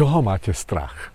[0.00, 1.12] čoho máte strach?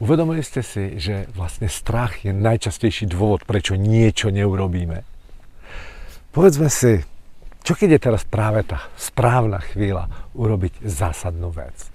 [0.00, 5.04] Uvedomili ste si, že vlastne strach je najčastejší dôvod, prečo niečo neurobíme?
[6.32, 7.04] Povedzme si,
[7.60, 11.92] čo keď je teraz práve tá správna chvíľa urobiť zásadnú vec?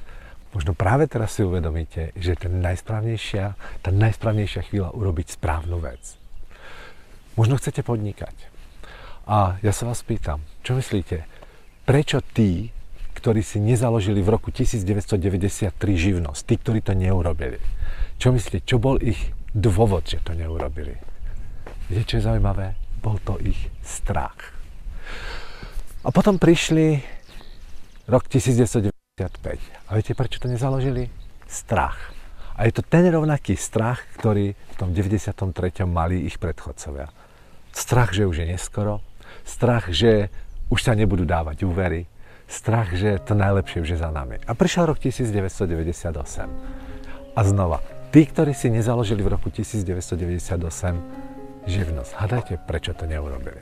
[0.54, 6.14] Možno práve teraz si uvedomíte, že je najsprávnejšia, tá najsprávnejšia chvíľa urobiť správnu vec.
[7.34, 8.38] Možno chcete podnikať.
[9.26, 11.26] A ja sa vás pýtam, čo myslíte,
[11.90, 12.70] prečo tí,
[13.28, 17.60] ktorí si nezaložili v roku 1993 živnosť, tí, ktorí to neurobili,
[18.16, 19.20] čo myslíte, čo bol ich
[19.52, 20.96] dôvod, že to neurobili?
[21.92, 22.80] Viete, čo je zaujímavé?
[23.04, 24.56] Bol to ich strach.
[26.08, 27.04] A potom prišli
[28.08, 28.96] rok 1995.
[29.60, 31.12] A viete, prečo to nezaložili?
[31.52, 32.16] Strach.
[32.56, 35.84] A je to ten rovnaký strach, ktorý v tom 93.
[35.84, 37.12] mali ich predchodcovia.
[37.76, 39.04] Strach, že už je neskoro.
[39.44, 40.32] Strach, že
[40.72, 42.08] už sa nebudú dávať úvery.
[42.48, 44.40] Strach, že to najlepšie už je za nami.
[44.48, 46.48] A prišiel rok 1998.
[47.38, 53.60] A znova, Tí, ktorí si nezaložili v roku 1998 živnosť, hádajte, prečo to neurobili.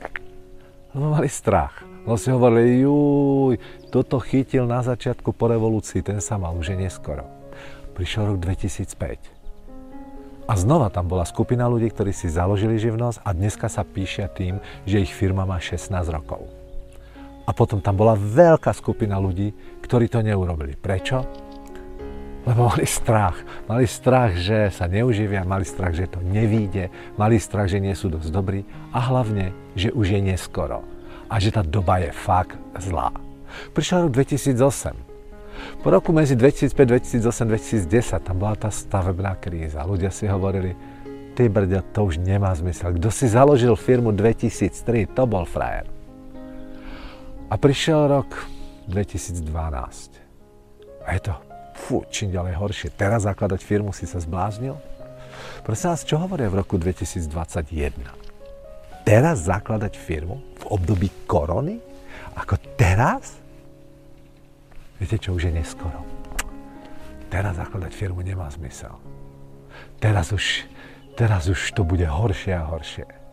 [0.94, 1.82] Lebo mali strach.
[2.06, 3.58] Lebo si hovorili, juj,
[3.90, 7.26] toto chytil na začiatku po revolúcii, ten sa mal už neskoro.
[7.98, 9.34] Prišiel rok 2005.
[10.46, 14.62] A znova tam bola skupina ľudí, ktorí si založili živnosť a dneska sa píšia tým,
[14.86, 16.55] že ich firma má 16 rokov.
[17.46, 20.74] A potom tam bola veľká skupina ľudí, ktorí to neurobili.
[20.74, 21.46] Prečo?
[22.46, 23.36] lebo mali strach.
[23.66, 28.06] Mali strach, že sa neuživia, mali strach, že to nevíde, mali strach, že nie sú
[28.06, 28.62] dosť dobrí
[28.94, 30.86] a hlavne, že už je neskoro
[31.26, 33.10] a že tá doba je fakt zlá.
[33.74, 34.94] Prišiel rok 2008.
[35.82, 36.70] Po roku medzi 2005,
[37.18, 39.82] 2008, 2010 tam bola tá stavebná kríza.
[39.82, 40.76] Ľudia si hovorili,
[41.34, 42.94] ty brďo, to už nemá zmysel.
[42.94, 45.95] Kto si založil firmu 2003, to bol frajer.
[47.46, 48.26] A prišiel rok
[48.90, 49.46] 2012.
[51.06, 51.34] A je to
[51.78, 52.88] fú, čím ďalej horšie.
[52.98, 54.74] Teraz zakladať firmu si sa zbláznil?
[55.62, 58.02] Prosím vás, čo hovoria v roku 2021?
[59.06, 61.78] Teraz zakladať firmu v období korony?
[62.34, 63.38] Ako teraz?
[64.98, 66.02] Viete čo, už je neskoro.
[67.30, 68.98] Teraz zakladať firmu nemá zmysel.
[70.02, 70.66] Teraz už,
[71.14, 73.25] teraz už to bude horšie a horšie.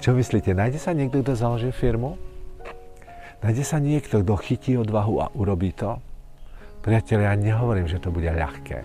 [0.00, 2.16] Čo myslíte, nájde sa niekto, kto založí firmu?
[3.44, 6.00] Nájde sa niekto, kto chytí odvahu a urobí to?
[6.80, 8.80] Priatelia, ja nehovorím, že to bude ľahké.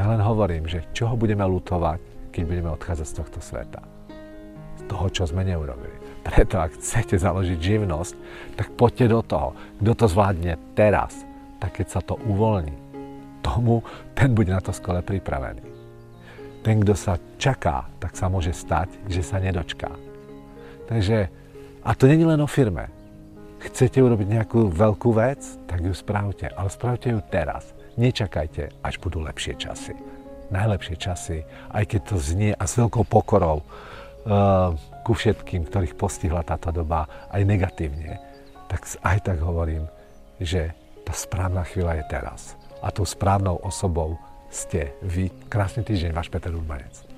[0.00, 2.00] Ja len hovorím, že čoho budeme lutovať,
[2.32, 3.84] keď budeme odchádzať z tohto sveta.
[4.80, 6.24] Z toho, čo sme neurobili.
[6.24, 8.14] Preto, ak chcete založiť živnosť,
[8.56, 9.48] tak poďte do toho.
[9.84, 11.28] Kto to zvládne teraz,
[11.60, 12.72] tak keď sa to uvoľní,
[13.44, 13.84] tomu,
[14.16, 15.60] ten bude na to skole pripravený.
[16.64, 20.13] Ten, kto sa čaká, tak sa môže stať, že sa nedočká.
[20.84, 21.28] Takže,
[21.84, 22.92] a to není len o firme.
[23.64, 27.72] Chcete urobiť nejakú veľkú vec, tak ju spravte, ale spravte ju teraz.
[27.96, 29.96] Nečakajte, až budú lepšie časy.
[30.52, 31.38] Najlepšie časy,
[31.72, 37.08] aj keď to znie a s veľkou pokorou uh, ku všetkým, ktorých postihla táto doba
[37.32, 38.20] aj negatívne,
[38.68, 39.88] tak aj tak hovorím,
[40.36, 40.76] že
[41.08, 42.40] tá správna chvíľa je teraz.
[42.84, 44.20] A tou správnou osobou
[44.52, 45.32] ste vy.
[45.48, 47.13] Krásny týždeň, váš Peter Urbanec.